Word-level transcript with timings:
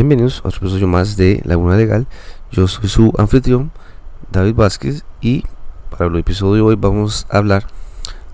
Bienvenidos 0.00 0.40
a 0.42 0.48
otro 0.48 0.60
episodio 0.60 0.88
más 0.88 1.18
de 1.18 1.42
Laguna 1.44 1.76
Legal. 1.76 2.06
Yo 2.50 2.66
soy 2.66 2.88
su 2.88 3.12
anfitrión, 3.18 3.70
David 4.32 4.54
Vázquez, 4.54 5.04
y 5.20 5.44
para 5.90 6.06
el 6.06 6.16
episodio 6.16 6.54
de 6.54 6.60
hoy 6.62 6.76
vamos 6.76 7.26
a 7.28 7.36
hablar 7.36 7.66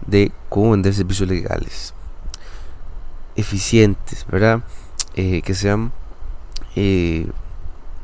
de 0.06 0.30
cómo 0.48 0.71
vender 0.71 0.94
servicios 0.94 1.29
legales 1.29 1.92
eficientes, 3.34 4.24
¿verdad? 4.30 4.62
Eh, 5.16 5.42
que 5.42 5.54
sean 5.54 5.90
eh, 6.76 7.26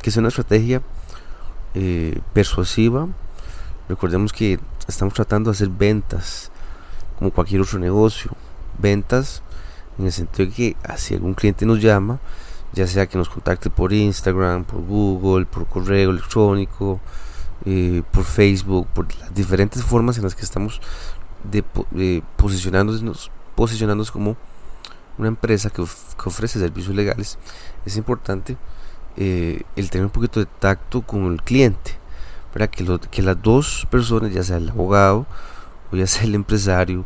que 0.01 0.11
sea 0.11 0.23
una 0.23 0.31
estrategia 0.31 0.83
eh, 1.75 2.21
persuasiva. 2.33 3.07
Recordemos 3.89 4.33
que 4.33 4.59
estamos 4.89 5.15
tratando 5.15 5.53
de 5.53 5.55
hacer 5.55 5.69
ventas 5.69 6.51
como 7.17 7.31
cualquier 7.31 7.61
otro 7.61 7.79
negocio. 7.79 8.33
Ventas 8.77 9.41
en 10.01 10.07
el 10.07 10.13
sentido 10.13 10.49
de 10.49 10.53
que 10.53 10.77
ah, 10.83 10.97
si 10.97 11.15
algún 11.15 11.35
cliente 11.35 11.65
nos 11.65 11.81
llama, 11.81 12.19
ya 12.73 12.87
sea 12.87 13.07
que 13.07 13.19
nos 13.19 13.29
contacte 13.29 13.71
por 13.71 13.93
Instagram, 13.93 14.65
por 14.65 14.81
Google, 14.81 15.47
por 15.47 15.67
correo 15.67 16.11
electrónico, 16.11 17.01
eh, 17.65 18.03
por 18.11 18.25
Facebook, 18.25 18.87
por 18.89 19.15
las 19.19 19.35
diferentes 19.35 19.83
formas 19.85 20.17
en 20.17 20.25
las 20.25 20.35
que 20.35 20.43
estamos 20.43 20.81
de, 21.45 21.63
posicionándonos, 22.37 23.31
posicionándonos 23.55 24.11
como 24.11 24.37
una 25.19 25.29
empresa 25.29 25.71
que, 25.71 25.83
ofrece 25.83 26.59
servicios 26.59 26.95
legales, 26.95 27.39
es 27.85 27.97
importante 27.97 28.57
eh, 29.17 29.63
el 29.77 29.91
tener 29.91 30.07
un 30.07 30.11
poquito 30.11 30.41
de 30.41 30.47
tacto 30.47 31.03
con 31.03 31.27
el 31.33 31.43
cliente, 31.43 31.99
para 32.53 32.69
que, 32.69 33.23
las 33.23 33.43
dos 33.43 33.87
personas, 33.91 34.33
ya 34.33 34.43
sea 34.43 34.57
el 34.57 34.71
abogado, 34.71 35.27
o 35.91 35.97
ya 35.97 36.07
sea 36.07 36.25
el 36.25 36.35
empresario, 36.35 37.05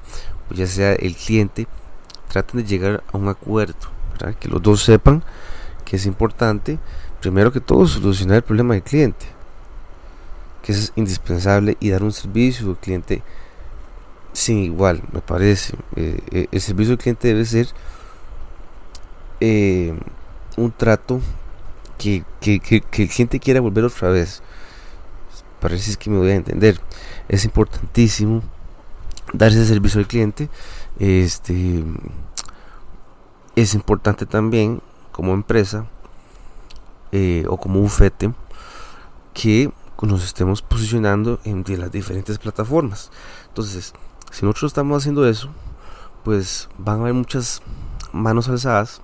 o 0.51 0.55
ya 0.55 0.67
sea 0.67 0.95
el 0.95 1.15
cliente, 1.17 1.67
traten 2.29 2.61
de 2.61 2.67
llegar 2.67 3.05
a 3.13 3.17
un 3.17 3.29
acuerdo, 3.29 3.75
que 4.41 4.49
los 4.49 4.63
dos 4.63 4.83
sepan 4.83 5.23
que 5.87 5.97
es 5.97 6.05
importante, 6.05 6.79
primero 7.21 7.51
que 7.53 7.61
todo, 7.61 7.87
solucionar 7.87 8.39
el 8.39 8.43
problema 8.43 8.75
del 8.75 8.83
cliente, 8.83 9.25
que 10.63 10.73
es 10.73 10.93
indispensable, 10.97 11.79
y 11.81 11.91
dar 11.91 12.03
un 12.03 12.13
servicio 12.13 12.69
al 12.69 12.77
cliente 12.77 13.23
sin 14.33 14.59
igual, 14.59 15.03
me 15.13 15.21
parece. 15.21 15.75
Eh, 15.95 16.19
eh, 16.31 16.49
el 16.51 16.61
servicio 16.61 16.93
al 16.93 16.99
cliente 16.99 17.29
debe 17.29 17.45
ser 17.47 17.69
eh, 19.41 19.99
un 20.57 20.73
trato 20.73 21.21
que, 21.97 22.25
que, 22.41 22.61
que, 22.61 22.83
el 23.03 23.09
cliente 23.09 23.41
quiera 23.41 23.61
volver 23.61 23.85
otra 23.85 24.11
vez. 24.11 24.43
Parece 25.61 25.97
que 25.97 26.11
me 26.11 26.19
voy 26.19 26.31
a 26.31 26.35
entender. 26.35 26.81
Es 27.29 27.45
importantísimo 27.45 28.43
dar 29.33 29.53
ese 29.53 29.67
servicio 29.67 30.01
al 30.01 30.09
cliente. 30.09 30.51
Este 30.99 31.83
es 33.55 33.73
importante 33.73 34.27
también 34.27 34.83
como 35.17 35.33
empresa 35.33 35.87
eh, 37.11 37.47
o 37.49 37.57
como 37.57 37.81
bufete 37.81 38.35
que 39.33 39.73
nos 40.03 40.23
estemos 40.23 40.61
posicionando 40.61 41.41
en 41.45 41.65
las 41.81 41.91
diferentes 41.91 42.39
plataformas. 42.39 43.11
Entonces, 43.49 43.95
si 44.31 44.45
nosotros 44.45 44.73
estamos 44.73 45.03
haciendo 45.03 45.27
eso, 45.27 45.49
pues 46.23 46.69
van 46.77 46.99
a 46.99 47.01
haber 47.03 47.15
muchas 47.15 47.63
manos 48.13 48.51
alzadas 48.51 49.01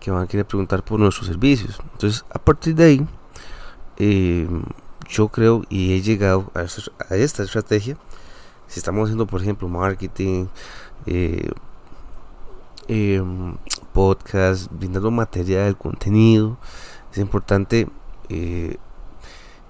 que 0.00 0.10
van 0.10 0.24
a 0.24 0.26
querer 0.26 0.44
preguntar 0.44 0.84
por 0.84 1.00
nuestros 1.00 1.26
servicios. 1.26 1.80
Entonces, 1.94 2.26
a 2.28 2.38
partir 2.38 2.74
de 2.74 2.84
ahí, 2.84 3.06
eh, 3.96 4.46
yo 5.08 5.28
creo 5.28 5.64
y 5.70 5.94
he 5.94 6.02
llegado 6.02 6.52
a, 6.54 6.64
esta 7.14 7.42
estrategia. 7.42 7.96
Si 8.66 8.80
estamos 8.80 9.04
haciendo, 9.04 9.26
por 9.26 9.40
ejemplo, 9.40 9.66
marketing, 9.66 10.48
eh, 11.06 11.50
Em, 12.88 13.54
podcast, 13.98 14.70
brindando 14.70 15.10
material, 15.10 15.76
contenido. 15.76 16.56
Es 17.10 17.18
importante 17.18 17.88
eh, 18.28 18.76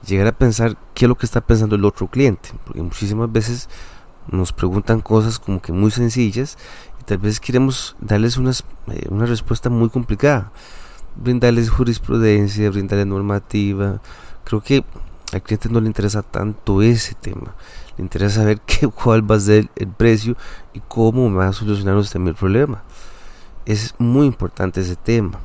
llegar 0.06 0.26
a 0.26 0.32
pensar 0.32 0.76
qué 0.92 1.06
es 1.06 1.08
lo 1.08 1.14
que 1.14 1.24
está 1.24 1.40
pensando 1.40 1.76
el 1.76 1.84
otro 1.86 2.08
cliente, 2.08 2.50
porque 2.66 2.82
muchísimas 2.82 3.32
veces 3.32 3.70
nos 4.30 4.52
preguntan 4.52 5.00
cosas 5.00 5.38
como 5.38 5.62
que 5.62 5.72
muy 5.72 5.90
sencillas 5.90 6.58
y 7.00 7.04
tal 7.04 7.16
vez 7.16 7.40
queremos 7.40 7.96
darles 8.00 8.36
unas, 8.36 8.64
eh, 8.88 9.06
una 9.08 9.24
respuesta 9.24 9.70
muy 9.70 9.88
complicada, 9.88 10.52
brindarles 11.16 11.70
jurisprudencia, 11.70 12.68
brindarles 12.68 13.06
normativa. 13.06 14.02
Creo 14.44 14.62
que 14.62 14.84
al 15.32 15.40
cliente 15.40 15.70
no 15.70 15.80
le 15.80 15.86
interesa 15.86 16.20
tanto 16.20 16.82
ese 16.82 17.14
tema, 17.14 17.54
le 17.96 18.04
interesa 18.04 18.42
saber 18.42 18.60
qué, 18.66 18.88
cuál 18.88 19.22
va 19.30 19.36
a 19.36 19.40
ser 19.40 19.70
el 19.74 19.88
precio 19.88 20.36
y 20.74 20.80
cómo 20.86 21.32
va 21.32 21.48
a 21.48 21.54
solucionar 21.54 21.96
usted 21.96 22.20
el 22.20 22.34
problema 22.34 22.82
es 23.68 23.94
muy 23.98 24.26
importante 24.26 24.80
ese 24.80 24.96
tema. 24.96 25.38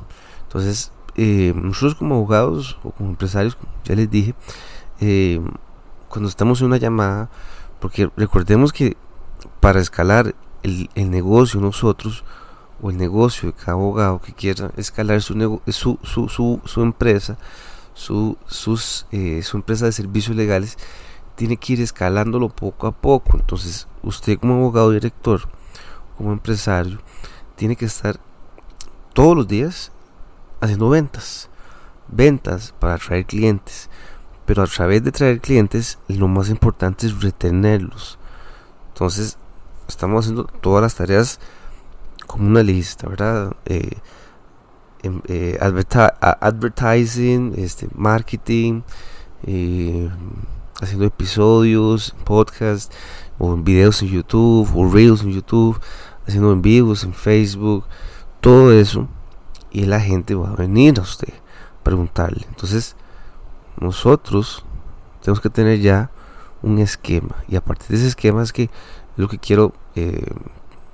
Entonces, 0.44 0.90
eh, 1.14 1.52
nosotros 1.54 1.94
como 1.94 2.16
abogados 2.16 2.78
o 2.82 2.90
como 2.90 3.10
empresarios, 3.10 3.56
ya 3.84 3.94
les 3.94 4.10
dije, 4.10 4.34
eh, 5.00 5.40
cuando 6.08 6.28
estamos 6.28 6.60
en 6.60 6.68
una 6.68 6.78
llamada, 6.78 7.28
porque 7.80 8.10
recordemos 8.16 8.72
que 8.72 8.96
para 9.60 9.80
escalar 9.80 10.34
el, 10.62 10.88
negocio 11.10 11.60
nosotros, 11.60 12.24
o 12.80 12.90
el 12.90 12.96
negocio 12.96 13.50
de 13.50 13.54
cada 13.54 13.72
abogado 13.72 14.20
que 14.20 14.32
quiera 14.32 14.70
escalar 14.76 15.20
su, 15.20 15.60
su, 15.68 15.98
su, 16.02 16.60
su, 16.64 16.82
empresa, 16.82 17.36
su, 17.92 18.38
sus, 18.46 19.06
eh, 19.12 19.42
su 19.42 19.58
empresa 19.58 19.84
de 19.84 19.92
servicios 19.92 20.34
legales, 20.34 20.78
tiene 21.34 21.58
que 21.58 21.74
ir 21.74 21.80
escalándolo 21.82 22.48
poco 22.48 22.86
a 22.86 22.92
poco. 22.92 23.36
Entonces, 23.36 23.86
usted 24.02 24.38
como 24.38 24.54
abogado 24.54 24.92
director, 24.92 25.42
como 26.16 26.32
empresario, 26.32 27.00
tiene 27.56 27.76
que 27.76 27.86
estar 27.86 28.18
todos 29.12 29.36
los 29.36 29.48
días 29.48 29.92
haciendo 30.60 30.88
ventas. 30.88 31.48
Ventas 32.08 32.74
para 32.78 32.94
atraer 32.94 33.26
clientes. 33.26 33.88
Pero 34.46 34.62
a 34.62 34.66
través 34.66 35.02
de 35.02 35.12
traer 35.12 35.40
clientes, 35.40 35.98
lo 36.08 36.28
más 36.28 36.50
importante 36.50 37.06
es 37.06 37.22
retenerlos. 37.22 38.18
Entonces, 38.88 39.38
estamos 39.88 40.24
haciendo 40.24 40.44
todas 40.44 40.82
las 40.82 40.94
tareas 40.94 41.40
como 42.26 42.46
una 42.46 42.62
lista, 42.62 43.08
¿verdad? 43.08 43.56
Eh, 43.64 43.98
em, 45.02 45.20
eh, 45.28 45.58
advertising, 45.60 47.54
este, 47.56 47.88
marketing, 47.94 48.82
eh, 49.46 50.10
haciendo 50.80 51.06
episodios, 51.06 52.14
podcast, 52.24 52.92
o 53.38 53.56
videos 53.56 54.02
en 54.02 54.08
YouTube, 54.08 54.70
o 54.74 54.90
reels 54.92 55.22
en 55.22 55.32
YouTube, 55.32 55.80
haciendo 56.26 56.52
en 56.52 56.62
vivos 56.62 57.04
en 57.04 57.14
Facebook, 57.14 57.84
todo 58.40 58.72
eso, 58.72 59.08
y 59.70 59.86
la 59.86 60.00
gente 60.00 60.34
va 60.34 60.50
a 60.50 60.56
venir 60.56 60.98
a 60.98 61.02
usted 61.02 61.32
a 61.32 61.84
preguntarle. 61.84 62.44
Entonces, 62.48 62.96
nosotros 63.80 64.64
tenemos 65.22 65.40
que 65.40 65.50
tener 65.50 65.80
ya 65.80 66.10
un 66.62 66.78
esquema, 66.78 67.36
y 67.48 67.56
a 67.56 67.64
partir 67.64 67.88
de 67.88 67.96
ese 67.96 68.08
esquema 68.08 68.42
es 68.42 68.52
que 68.52 68.70
lo 69.16 69.28
que 69.28 69.38
quiero 69.38 69.72
eh, 69.94 70.26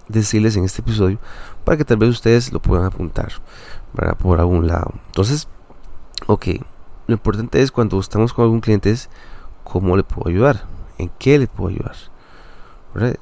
decirles 0.09 0.57
en 0.57 0.65
este 0.65 0.83
episodio, 0.83 1.19
para 1.65 1.77
que 1.77 1.85
tal 1.85 1.99
vez 1.99 2.11
ustedes 2.11 2.53
lo 2.53 2.61
puedan 2.61 2.85
apuntar 2.85 3.33
por 4.19 4.41
algún 4.41 4.67
lado. 4.67 4.93
Entonces, 5.07 5.49
ok, 6.27 6.47
lo 7.07 7.15
importante 7.15 7.63
es 7.63 7.71
cuando 7.71 7.99
estamos 7.99 8.33
con 8.33 8.45
algún 8.45 8.61
cliente 8.61 8.91
es 8.91 9.09
cómo 9.65 9.97
le 9.97 10.03
puedo 10.03 10.29
ayudar, 10.29 10.67
en 10.99 11.11
qué 11.19 11.39
le 11.39 11.47
puedo 11.47 11.71
ayudar. 11.71 11.97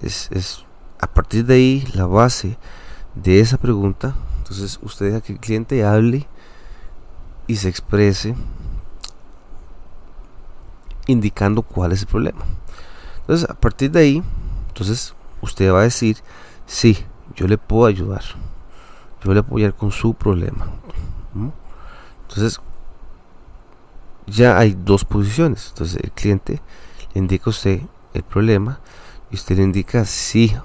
Es 0.00 0.64
a 1.00 1.06
partir 1.06 1.44
de 1.44 1.54
ahí, 1.54 1.88
la 1.94 2.06
base 2.06 2.58
de 3.14 3.40
esa 3.40 3.58
pregunta, 3.58 4.14
entonces 4.38 4.78
usted 4.82 5.06
deja 5.06 5.20
que 5.20 5.32
el 5.34 5.40
cliente 5.40 5.84
hable 5.84 6.26
y 7.46 7.56
se 7.56 7.68
exprese 7.68 8.34
indicando 11.06 11.62
cuál 11.62 11.92
es 11.92 12.02
el 12.02 12.08
problema. 12.08 12.40
Entonces, 13.20 13.48
a 13.48 13.54
partir 13.54 13.90
de 13.90 14.00
ahí, 14.00 14.22
entonces 14.68 15.14
usted 15.40 15.72
va 15.72 15.80
a 15.80 15.84
decir, 15.84 16.18
sí, 16.66 16.98
yo 17.34 17.46
le 17.46 17.58
puedo 17.58 17.86
ayudar. 17.86 18.22
Yo 19.24 19.34
le 19.34 19.40
ayudar 19.40 19.74
con 19.74 19.90
su 19.90 20.14
problema. 20.14 20.66
Entonces, 22.22 22.60
ya 24.26 24.58
hay 24.58 24.76
dos 24.78 25.04
posiciones. 25.04 25.68
Entonces, 25.70 25.98
el 26.02 26.12
cliente 26.12 26.60
le 27.14 27.18
indica 27.20 27.44
a 27.46 27.50
usted 27.50 27.82
el 28.14 28.22
problema 28.22 28.80
y 29.30 29.34
usted 29.34 29.56
le 29.56 29.62
indica 29.62 30.04
sí, 30.04 30.56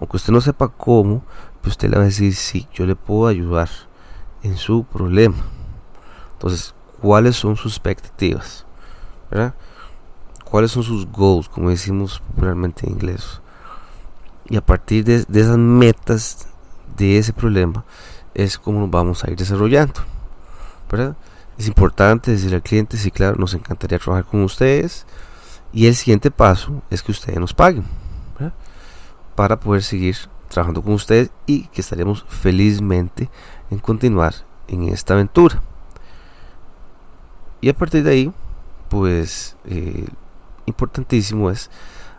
aunque 0.00 0.16
usted 0.16 0.32
no 0.32 0.40
sepa 0.40 0.68
cómo, 0.68 1.22
pues 1.60 1.72
usted 1.72 1.90
le 1.90 1.96
va 1.96 2.02
a 2.02 2.06
decir 2.06 2.34
sí, 2.34 2.68
yo 2.72 2.86
le 2.86 2.96
puedo 2.96 3.26
ayudar 3.26 3.68
en 4.42 4.56
su 4.56 4.84
problema. 4.84 5.36
Entonces, 6.32 6.74
¿cuáles 7.00 7.36
son 7.36 7.56
sus 7.56 7.72
expectativas? 7.72 8.64
¿Cuáles 10.44 10.70
son 10.70 10.82
sus 10.82 11.06
goals, 11.10 11.48
como 11.48 11.70
decimos 11.70 12.20
popularmente 12.20 12.86
en 12.86 12.92
inglés? 12.92 13.40
Y 14.48 14.56
a 14.56 14.64
partir 14.64 15.04
de, 15.04 15.26
esas 15.32 15.58
metas 15.58 16.48
de 16.96 17.18
ese 17.18 17.32
problema 17.32 17.84
es 18.34 18.58
como 18.58 18.80
nos 18.80 18.90
vamos 18.90 19.24
a 19.24 19.30
ir 19.30 19.36
desarrollando. 19.36 20.00
Es 21.58 21.66
importante 21.66 22.30
decirle 22.30 22.56
al 22.56 22.62
cliente, 22.62 22.96
sí, 22.96 23.10
claro, 23.10 23.36
nos 23.36 23.52
encantaría 23.52 23.98
trabajar 23.98 24.24
con 24.24 24.42
ustedes 24.42 25.06
y 25.72 25.86
el 25.86 25.94
siguiente 25.94 26.30
paso 26.30 26.82
es 26.90 27.02
que 27.02 27.12
ustedes 27.12 27.38
nos 27.38 27.54
paguen 27.54 27.84
para 29.34 29.60
poder 29.60 29.82
seguir 29.82 30.16
trabajando 30.48 30.82
con 30.82 30.94
ustedes 30.94 31.30
y 31.46 31.66
que 31.68 31.80
estaremos 31.80 32.24
felizmente 32.28 33.30
en 33.70 33.78
continuar 33.78 34.34
en 34.66 34.88
esta 34.88 35.14
aventura. 35.14 35.62
y 37.60 37.68
a 37.68 37.74
partir 37.74 38.02
de 38.02 38.10
ahí, 38.10 38.32
pues 38.88 39.56
eh, 39.64 40.06
importantísimo 40.66 41.50
es 41.50 41.70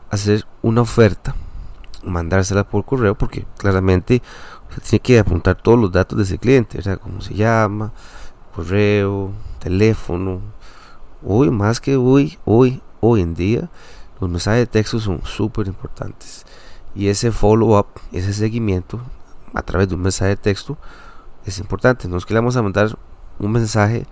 hacer 0.10 0.46
una 0.62 0.82
oferta, 0.82 1.36
mandársela 2.04 2.64
por 2.64 2.86
correo, 2.86 3.16
porque 3.16 3.46
claramente 3.58 4.22
se 4.70 4.82
tiene 4.82 5.00
que 5.02 5.20
apuntar 5.20 5.56
todos 5.56 5.80
los 5.80 5.92
datos 5.92 6.18
de 6.18 6.24
ese 6.24 6.38
cliente, 6.38 6.82
sea 6.82 6.98
Cómo 6.98 7.22
se 7.22 7.34
llama, 7.34 7.92
correo, 8.56 9.32
teléfono. 9.60 10.42
Hoy, 11.24 11.50
más 11.50 11.82
que 11.82 11.98
hoy, 11.98 12.38
hoy, 12.46 12.82
hoy 13.02 13.22
en 13.22 13.36
día, 13.36 13.70
los 14.20 14.30
mensajes 14.30 14.62
de 14.62 14.68
texto 14.68 15.00
son 15.00 15.22
súper 15.26 15.68
importantes. 15.68 16.46
Y 16.96 17.08
ese 17.08 17.32
follow-up, 17.32 17.88
ese 18.12 18.34
seguimiento 18.34 19.00
a 19.54 19.62
través 19.62 19.88
de 19.90 19.96
un 19.96 20.02
mensaje 20.02 20.32
de 20.32 20.38
texto 20.38 20.78
es 21.46 21.60
importante. 21.60 22.08
No 22.08 22.18
es 22.18 22.26
que 22.26 22.34
le 22.34 22.40
vamos 22.40 22.56
a 22.56 22.62
mandar 22.62 22.98
un 23.40 23.52
mensaje 23.52 24.06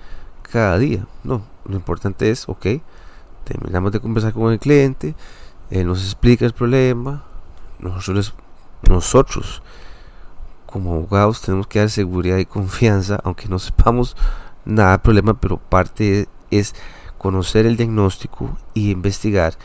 cada 0.43 0.77
día. 0.77 1.05
No, 1.23 1.41
lo 1.65 1.75
importante 1.75 2.29
es, 2.29 2.47
ok, 2.47 2.65
terminamos 3.43 3.91
de 3.91 3.99
conversar 3.99 4.33
con 4.33 4.51
el 4.51 4.59
cliente, 4.59 5.15
él 5.69 5.87
nos 5.87 6.03
explica 6.03 6.45
el 6.45 6.53
problema, 6.53 7.23
nosotros, 7.79 8.33
nosotros 8.87 9.61
como 10.65 10.93
abogados 10.93 11.41
tenemos 11.41 11.67
que 11.67 11.79
dar 11.79 11.89
seguridad 11.89 12.37
y 12.37 12.45
confianza, 12.45 13.19
aunque 13.23 13.47
no 13.47 13.57
sepamos 13.57 14.15
nada 14.65 14.91
del 14.91 14.99
problema, 14.99 15.33
pero 15.33 15.57
parte 15.57 16.27
es 16.51 16.75
conocer 17.17 17.65
el 17.65 17.77
diagnóstico 17.77 18.57
y 18.73 18.91
investigar 18.91 19.55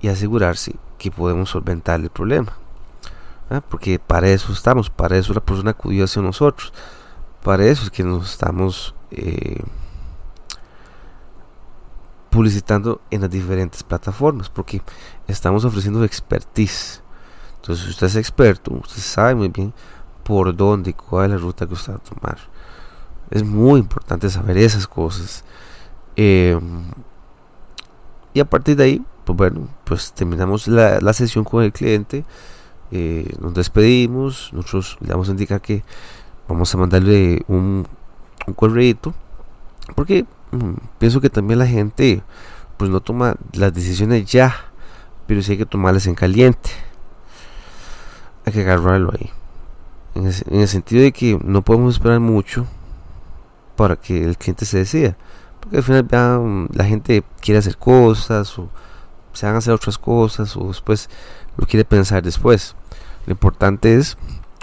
y 0.00 0.08
asegurarse 0.08 0.76
que 0.98 1.10
podemos 1.10 1.50
solventar 1.50 2.00
el 2.00 2.10
problema. 2.10 2.52
¿ah? 3.50 3.62
Porque 3.68 3.98
para 3.98 4.28
eso 4.28 4.52
estamos, 4.52 4.90
para 4.90 5.16
eso 5.16 5.32
la 5.32 5.40
persona 5.40 5.70
acudió 5.70 6.04
hacia 6.04 6.22
nosotros, 6.22 6.72
para 7.42 7.64
eso 7.66 7.84
es 7.84 7.90
que 7.90 8.02
nos 8.02 8.30
estamos 8.30 8.94
eh, 9.10 9.62
publicitando 12.30 13.00
en 13.10 13.22
las 13.22 13.30
diferentes 13.30 13.82
plataformas, 13.82 14.48
porque 14.48 14.82
estamos 15.26 15.64
ofreciendo 15.64 16.02
expertise. 16.04 17.02
Entonces, 17.56 17.84
si 17.84 17.90
usted 17.90 18.06
es 18.08 18.16
experto, 18.16 18.72
usted 18.72 19.00
sabe 19.00 19.34
muy 19.34 19.48
bien 19.48 19.72
por 20.22 20.54
dónde 20.54 20.90
y 20.90 20.92
cuál 20.92 21.26
es 21.26 21.30
la 21.32 21.36
ruta 21.38 21.66
que 21.66 21.74
usted 21.74 21.92
va 21.92 21.96
a 21.96 22.00
tomar. 22.00 22.38
Es 23.30 23.44
muy 23.44 23.80
importante 23.80 24.28
saber 24.28 24.58
esas 24.58 24.86
cosas. 24.86 25.44
Em, 26.16 26.84
y 28.34 28.40
a 28.40 28.44
partir 28.44 28.76
de 28.76 28.84
ahí, 28.84 29.02
pues 29.24 29.36
bueno, 29.36 29.68
pues 29.84 30.12
terminamos 30.12 30.68
la, 30.68 31.12
sesión 31.12 31.44
con 31.44 31.62
el 31.62 31.72
cliente, 31.72 32.24
eh, 32.90 33.34
nos 33.40 33.54
despedimos, 33.54 34.50
nosotros 34.52 34.98
le 35.00 35.08
vamos 35.08 35.28
a 35.28 35.32
indicar 35.32 35.60
que 35.60 35.82
vamos 36.48 36.74
a 36.74 36.78
mandarle 36.78 37.42
un, 37.48 37.86
un 38.46 38.54
correo, 38.54 39.14
porque 39.94 40.24
mm, 40.52 40.74
pienso 40.98 41.20
que 41.20 41.30
también 41.30 41.58
la 41.58 41.66
gente 41.66 42.22
pues 42.76 42.90
no 42.90 43.00
toma 43.00 43.36
las 43.52 43.72
decisiones 43.72 44.30
ya, 44.30 44.54
pero 45.26 45.42
sí 45.42 45.52
hay 45.52 45.58
que 45.58 45.66
tomarlas 45.66 46.06
en 46.06 46.14
caliente. 46.14 46.70
Hay 48.44 48.52
que 48.52 48.60
agarrarlo 48.60 49.12
ahí. 49.12 49.30
En 50.14 50.60
el 50.60 50.68
sentido 50.68 51.02
de 51.02 51.12
que 51.12 51.38
no 51.42 51.62
podemos 51.62 51.94
esperar 51.94 52.20
mucho 52.20 52.66
para 53.76 53.96
que 53.96 54.24
el 54.24 54.36
cliente 54.38 54.64
se 54.64 54.78
decida. 54.78 55.16
Porque 55.66 55.78
al 55.78 55.82
final 55.82 56.68
la 56.72 56.84
gente 56.84 57.24
quiere 57.40 57.58
hacer 57.58 57.76
cosas 57.76 58.56
o 58.56 58.68
se 59.32 59.46
van 59.46 59.56
a 59.56 59.58
hacer 59.58 59.74
otras 59.74 59.98
cosas 59.98 60.56
o 60.56 60.68
después 60.68 61.10
lo 61.56 61.66
quiere 61.66 61.84
pensar 61.84 62.22
después. 62.22 62.76
Lo 63.26 63.32
importante 63.32 63.96
es, 63.96 64.16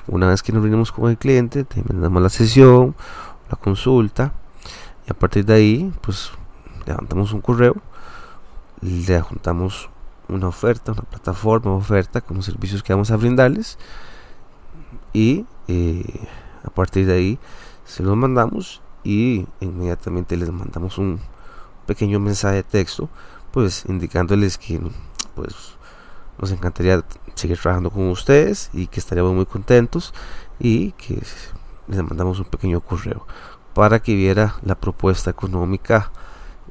una 0.08 0.30
vez 0.30 0.42
que 0.42 0.54
nos 0.54 0.62
reunimos 0.62 0.94
con 0.94 1.10
el 1.10 1.18
cliente, 1.18 1.66
terminamos 1.66 2.22
la 2.22 2.30
sesión, 2.30 2.96
la 3.50 3.58
consulta 3.58 4.32
y 5.06 5.12
a 5.12 5.14
partir 5.14 5.44
de 5.44 5.56
ahí, 5.56 5.94
pues 6.00 6.32
levantamos 6.86 7.34
un 7.34 7.42
correo, 7.42 7.76
le 8.80 9.14
adjuntamos 9.18 9.90
una 10.30 10.48
oferta, 10.48 10.94
una 10.94 11.02
plataforma, 11.02 11.72
una 11.72 11.80
oferta 11.80 12.22
con 12.22 12.38
los 12.38 12.46
servicios 12.46 12.82
que 12.82 12.94
vamos 12.94 13.12
a 13.12 13.18
brindarles 13.18 13.78
y 15.12 15.46
eh, 15.68 16.28
a 16.64 16.70
partir 16.70 17.06
de 17.08 17.14
ahí 17.14 17.40
se 17.84 18.04
los 18.04 18.16
mandamos 18.16 18.82
y 19.04 19.46
inmediatamente 19.60 20.38
les 20.38 20.52
mandamos 20.52 20.98
un 20.98 21.20
pequeño 21.86 22.20
mensaje 22.20 22.58
de 22.58 22.64
texto 22.64 23.10
pues 23.52 23.86
indicándoles 23.88 24.58
que 24.58 24.82
pues 25.36 25.54
nos 26.40 26.52
encantaría 26.52 27.04
seguir 27.36 27.60
trabajando 27.60 27.92
con 27.92 28.10
ustedes 28.10 28.70
y 28.74 28.88
que 28.88 29.00
estaríamos 29.00 29.34
muy 29.34 29.46
contentos 29.46 30.14
y 30.60 30.92
que 30.94 31.22
les 31.88 32.04
mandamos 32.04 32.40
un 32.40 32.46
pequeño 32.46 32.82
correo 32.82 33.26
para 33.74 34.02
que 34.02 34.16
viera 34.16 34.56
la 34.64 34.76
propuesta 34.76 35.30
económica 35.30 36.12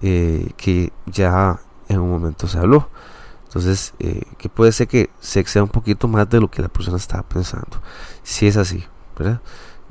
eh, 0.01 0.51
que 0.57 0.93
ya 1.07 1.61
en 1.89 2.01
un 2.01 2.11
momento 2.11 2.49
se 2.49 2.59
habló 2.59 2.89
entonces 3.45 3.95
eh, 3.99 4.23
que 4.39 4.49
puede 4.49 4.73
ser 4.73 4.89
que 4.89 5.11
se 5.21 5.41
exceda 5.41 5.63
un 5.63 5.69
poquito 5.69 6.09
más 6.09 6.29
de 6.29 6.41
lo 6.41 6.51
que 6.51 6.63
la 6.63 6.69
persona 6.69 6.97
estaba 6.97 7.23
pensando 7.23 7.81
si 8.23 8.47
es 8.47 8.57
así 8.57 8.85
¿verdad? 9.17 9.41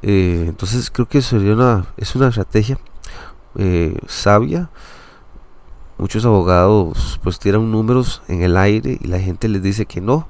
Eh, 0.04 0.46
entonces 0.48 0.90
creo 0.90 1.08
que 1.08 1.22
sería 1.22 1.54
una, 1.54 1.86
es 1.98 2.16
una 2.16 2.30
estrategia 2.30 2.80
eh, 3.56 3.98
sabia. 4.08 4.70
Muchos 5.98 6.26
abogados 6.26 7.20
pues 7.22 7.38
tiran 7.38 7.72
números 7.72 8.24
en 8.28 8.42
el 8.42 8.58
aire 8.58 8.98
y 9.00 9.08
la 9.08 9.20
gente 9.20 9.48
les 9.48 9.62
dice 9.62 9.86
que 9.86 10.02
no. 10.02 10.28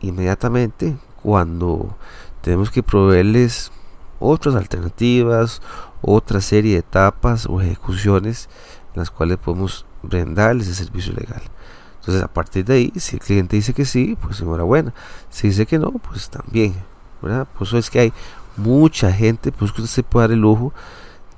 Inmediatamente 0.00 0.96
cuando 1.22 1.96
tenemos 2.42 2.70
que 2.70 2.82
proveerles 2.82 3.72
otras 4.20 4.54
alternativas, 4.54 5.62
otra 6.02 6.40
serie 6.40 6.74
de 6.74 6.80
etapas 6.80 7.46
o 7.46 7.60
ejecuciones 7.60 8.48
en 8.94 9.00
las 9.00 9.10
cuales 9.10 9.38
podemos 9.38 9.86
brindarles 10.02 10.68
el 10.68 10.74
servicio 10.74 11.14
legal. 11.14 11.42
Entonces 12.00 12.22
a 12.22 12.28
partir 12.28 12.64
de 12.64 12.74
ahí, 12.74 12.92
si 12.96 13.16
el 13.16 13.22
cliente 13.22 13.56
dice 13.56 13.72
que 13.72 13.84
sí, 13.84 14.18
pues 14.20 14.40
enhorabuena. 14.40 14.92
Si 15.30 15.48
dice 15.48 15.66
que 15.66 15.78
no, 15.78 15.92
pues 15.92 16.28
también. 16.28 16.74
¿verdad? 17.22 17.46
Por 17.56 17.66
eso 17.66 17.78
es 17.78 17.88
que 17.88 18.00
hay 18.00 18.12
mucha 18.56 19.12
gente, 19.12 19.52
pues 19.52 19.72
que 19.72 19.82
usted 19.82 19.94
se 19.94 20.02
puede 20.02 20.28
dar 20.28 20.32
el 20.32 20.40
lujo 20.40 20.72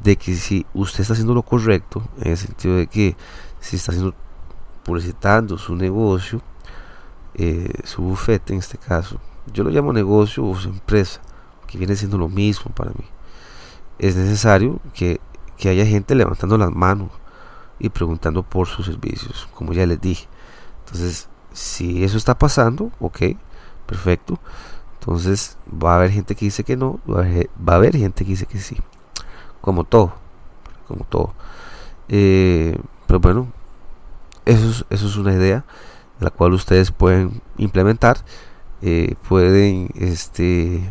de 0.00 0.16
que 0.16 0.34
si 0.34 0.66
usted 0.75 1.00
está 1.00 1.14
haciendo 1.14 1.34
lo 1.34 1.43
correcto, 1.43 2.02
en 2.20 2.32
el 2.32 2.37
sentido 2.37 2.76
de 2.76 2.87
que 2.87 3.16
si 3.61 3.76
está 3.76 3.93
haciendo 3.93 4.14
publicitando 4.82 5.56
su 5.56 5.75
negocio, 5.75 6.43
eh, 7.34 7.72
su 7.84 8.02
bufete 8.02 8.52
en 8.52 8.58
este 8.58 8.78
caso, 8.78 9.19
yo 9.52 9.64
lo 9.64 9.70
llamo 9.70 9.93
negocio 9.93 10.44
o 10.44 10.55
su 10.55 10.69
empresa, 10.69 11.20
que 11.66 11.78
viene 11.78 11.96
siendo 11.96 12.19
lo 12.19 12.28
mismo 12.28 12.70
para 12.72 12.90
mí. 12.90 13.05
Es 13.99 14.16
necesario 14.16 14.81
que, 14.93 15.20
que 15.56 15.69
haya 15.69 15.87
gente 15.87 16.14
levantando 16.14 16.59
las 16.59 16.71
manos 16.71 17.11
y 17.78 17.88
preguntando 17.88 18.42
por 18.42 18.66
sus 18.66 18.87
servicios, 18.87 19.49
como 19.54 19.73
ya 19.73 19.87
les 19.87 20.00
dije. 20.00 20.28
Entonces, 20.85 21.28
si 21.52 22.04
eso 22.04 22.18
está 22.18 22.37
pasando, 22.37 22.90
ok, 23.00 23.21
perfecto. 23.87 24.38
Entonces 25.06 25.58
va 25.70 25.92
a 25.92 25.96
haber 25.96 26.12
gente 26.12 26.34
que 26.34 26.46
dice 26.46 26.64
que 26.64 26.78
no, 26.78 26.99
va 27.06 27.26
a 27.73 27.76
haber, 27.76 27.94
gente 27.94 28.25
que 28.25 28.30
dice 28.30 28.46
que 28.46 28.58
sí. 28.58 28.78
Como 29.61 29.84
todo, 29.84 30.14
como 30.88 31.04
todo. 31.04 31.34
Eh, 32.08 32.78
pero 33.06 33.20
bueno, 33.20 33.49
eso 34.46 34.70
es, 34.70 34.87
eso 34.88 35.06
es 35.06 35.16
una 35.16 35.34
idea 35.34 35.62
la 36.20 36.30
cual 36.30 36.54
ustedes 36.54 36.90
pueden 36.90 37.42
implementar. 37.58 38.16
Eh, 38.80 39.14
pueden 39.28 39.90
este 39.94 40.90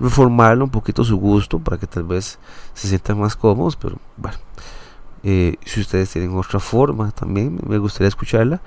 reformarlo 0.00 0.64
un 0.64 0.70
poquito 0.70 1.04
su 1.04 1.16
gusto 1.16 1.60
para 1.60 1.78
que 1.78 1.86
tal 1.86 2.02
vez 2.02 2.40
se 2.74 2.88
sientan 2.88 3.18
más 3.18 3.34
cómodos 3.34 3.74
pero 3.74 3.96
bueno 4.18 4.36
eh, 5.22 5.56
si 5.64 5.80
ustedes 5.80 6.10
tienen 6.10 6.36
otra 6.36 6.60
forma 6.60 7.10
también 7.12 7.58
me 7.66 7.78
gustaría 7.78 8.08
escucharla 8.08 8.60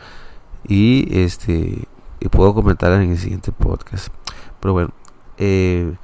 y 0.68 1.08
este 1.16 1.88
y 2.20 2.30
puedo 2.30 2.54
comentar 2.54 2.92
en 2.94 3.12
el 3.12 3.18
siguiente 3.18 3.52
podcast. 3.52 4.10
Pero 4.60 4.74
bueno, 4.74 4.90
eh, 5.38 5.96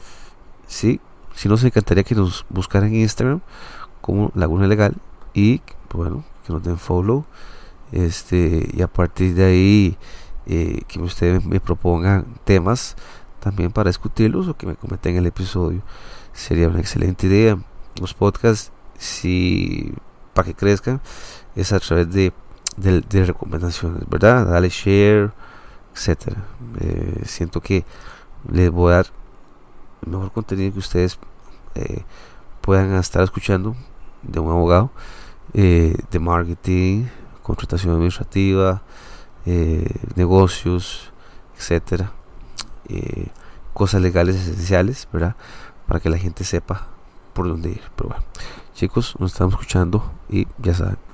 sí, 0.68 1.00
si 1.36 1.50
nos 1.50 1.64
encantaría 1.64 2.04
que 2.04 2.16
nos 2.16 2.46
buscaran 2.50 2.90
en 2.90 3.02
Instagram 3.02 3.42
como 4.02 4.32
Laguna 4.36 4.68
Legal 4.68 4.96
y 5.34 5.62
bueno, 5.94 6.24
que 6.46 6.54
nos 6.54 6.64
den 6.64 6.78
follow. 6.78 7.26
Este, 7.92 8.70
y 8.74 8.82
a 8.82 8.88
partir 8.88 9.36
de 9.36 9.46
ahí, 9.46 9.98
eh, 10.46 10.82
que 10.88 11.00
ustedes 11.00 11.46
me 11.46 11.60
propongan 11.60 12.26
temas 12.44 12.96
también 13.40 13.72
para 13.72 13.90
discutirlos 13.90 14.48
o 14.48 14.58
que 14.58 14.66
me 14.66 14.76
comenten 14.76 15.16
el 15.16 15.28
episodio. 15.28 15.82
Sería 16.34 16.70
una 16.70 16.80
excelente 16.80 17.28
idea. 17.28 17.58
Los 18.00 18.14
podcasts, 18.14 18.72
si 18.98 19.94
para 20.34 20.48
que 20.48 20.56
crezcan, 20.56 21.02
es 21.56 21.72
a 21.72 21.80
través 21.80 22.12
de, 22.12 22.34
de 22.78 23.26
recomendaciones, 23.26 24.10
¿verdad? 24.10 24.48
Dale 24.48 24.70
share 24.70 25.32
etcétera. 25.94 26.44
Eh, 26.80 27.22
siento 27.26 27.62
que 27.62 27.86
les 28.52 28.72
voy 28.72 28.92
a 28.92 28.98
dar 28.98 29.06
el 30.06 30.12
mejor 30.12 30.32
contenido 30.32 30.74
que 30.74 30.80
ustedes 30.80 31.20
eh, 31.76 32.04
puedan 32.62 32.94
estar 32.96 33.24
escuchando 33.24 33.76
de 34.22 34.40
un 34.40 34.52
abogado 34.52 34.92
eh, 35.54 35.96
de 36.12 36.20
marketing, 36.20 37.06
contratación 37.42 37.94
administrativa, 37.94 38.82
negocios, 40.16 41.12
etcétera. 41.58 42.12
cosas 43.74 44.02
legales 44.02 44.36
esenciales, 44.36 45.08
¿verdad? 45.12 45.36
Para 45.88 46.00
que 46.00 46.10
la 46.10 46.18
gente 46.18 46.46
sepa 46.46 46.88
por 47.34 47.48
dónde 47.50 47.72
ir. 47.72 47.82
Pero 47.96 48.10
bueno, 48.10 48.24
Chicos, 48.74 49.16
nos 49.20 49.34
estamos 49.34 49.54
escuchando 49.56 50.12
y 50.30 50.48
ya 50.58 50.74
saben. 50.74 51.13